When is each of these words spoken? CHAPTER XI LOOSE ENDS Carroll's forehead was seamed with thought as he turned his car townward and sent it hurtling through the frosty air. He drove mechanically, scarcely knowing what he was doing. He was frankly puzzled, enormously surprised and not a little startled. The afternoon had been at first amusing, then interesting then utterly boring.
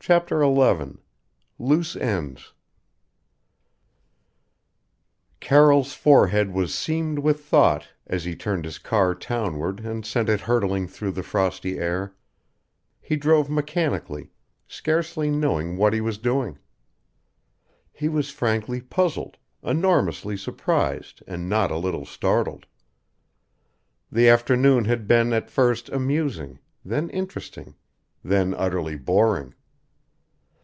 CHAPTER 0.00 0.42
XI 0.42 0.98
LOOSE 1.58 1.96
ENDS 1.96 2.52
Carroll's 5.40 5.94
forehead 5.94 6.50
was 6.52 6.74
seamed 6.74 7.20
with 7.20 7.46
thought 7.46 7.88
as 8.06 8.24
he 8.24 8.36
turned 8.36 8.66
his 8.66 8.76
car 8.78 9.14
townward 9.14 9.80
and 9.80 10.04
sent 10.04 10.28
it 10.28 10.40
hurtling 10.42 10.86
through 10.88 11.12
the 11.12 11.22
frosty 11.22 11.78
air. 11.78 12.14
He 13.00 13.16
drove 13.16 13.48
mechanically, 13.48 14.28
scarcely 14.68 15.30
knowing 15.30 15.78
what 15.78 15.94
he 15.94 16.02
was 16.02 16.18
doing. 16.18 16.58
He 17.90 18.10
was 18.10 18.28
frankly 18.28 18.82
puzzled, 18.82 19.38
enormously 19.62 20.36
surprised 20.36 21.22
and 21.26 21.48
not 21.48 21.70
a 21.70 21.78
little 21.78 22.04
startled. 22.04 22.66
The 24.12 24.28
afternoon 24.28 24.84
had 24.84 25.08
been 25.08 25.32
at 25.32 25.48
first 25.50 25.88
amusing, 25.88 26.58
then 26.84 27.08
interesting 27.08 27.74
then 28.22 28.52
utterly 28.52 28.96
boring. 28.96 29.54